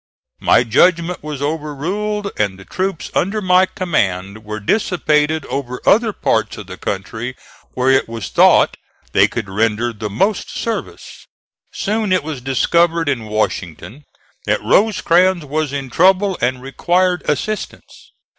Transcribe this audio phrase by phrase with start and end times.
[0.39, 6.57] My judgment was overruled, and the troops under my command were dissipated over other parts
[6.57, 7.35] of the country
[7.75, 8.77] where it was thought
[9.11, 11.27] they could render the most service.
[11.71, 14.05] Soon it was discovered in Washington
[14.47, 18.11] that Rosecrans was in trouble and required assistance.